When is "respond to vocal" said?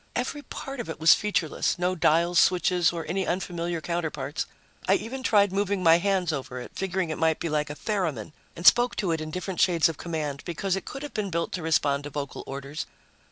11.61-12.43